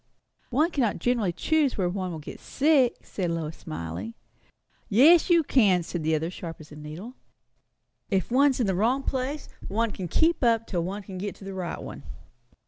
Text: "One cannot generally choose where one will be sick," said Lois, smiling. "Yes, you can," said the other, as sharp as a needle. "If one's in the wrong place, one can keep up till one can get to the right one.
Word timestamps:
"One 0.49 0.71
cannot 0.71 0.97
generally 0.97 1.31
choose 1.31 1.77
where 1.77 1.87
one 1.87 2.09
will 2.11 2.17
be 2.17 2.35
sick," 2.37 2.97
said 3.03 3.29
Lois, 3.29 3.55
smiling. 3.55 4.15
"Yes, 4.89 5.29
you 5.29 5.43
can," 5.43 5.83
said 5.83 6.01
the 6.01 6.15
other, 6.15 6.25
as 6.25 6.33
sharp 6.33 6.59
as 6.59 6.71
a 6.71 6.75
needle. 6.75 7.13
"If 8.09 8.31
one's 8.31 8.59
in 8.59 8.65
the 8.65 8.73
wrong 8.73 9.03
place, 9.03 9.47
one 9.67 9.91
can 9.91 10.07
keep 10.07 10.43
up 10.43 10.65
till 10.65 10.83
one 10.83 11.03
can 11.03 11.19
get 11.19 11.35
to 11.35 11.43
the 11.45 11.53
right 11.53 11.79
one. 11.79 12.01